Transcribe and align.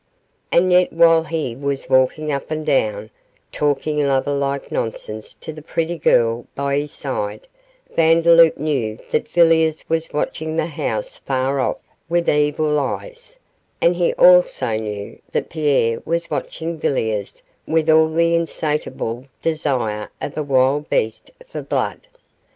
And 0.51 0.71
yet 0.71 0.91
while 0.91 1.25
he 1.25 1.55
was 1.55 1.87
walking 1.87 2.31
up 2.31 2.49
and 2.49 2.65
down, 2.65 3.11
talking 3.51 4.01
lover 4.01 4.31
like 4.33 4.71
nonsense 4.71 5.35
to 5.35 5.53
the 5.53 5.61
pretty 5.61 5.99
girl 5.99 6.47
by 6.55 6.79
his 6.79 6.91
side, 6.91 7.47
Vandeloup 7.95 8.57
knew 8.57 8.97
that 9.11 9.27
Villiers 9.27 9.85
was 9.87 10.11
watching 10.11 10.55
the 10.57 10.65
house 10.65 11.17
far 11.17 11.59
off, 11.59 11.77
with 12.09 12.27
evil 12.27 12.79
eyes, 12.79 13.37
and 13.79 13.95
he 13.95 14.15
also 14.15 14.75
knew 14.75 15.19
that 15.33 15.51
Pierre 15.51 16.01
was 16.03 16.31
watching 16.31 16.79
Villiers 16.79 17.43
with 17.67 17.87
all 17.87 18.09
the 18.11 18.33
insatiable 18.33 19.25
desire 19.43 20.09
of 20.19 20.35
a 20.35 20.41
wild 20.41 20.89
beast 20.89 21.29
for 21.47 21.61
blood. 21.61 22.07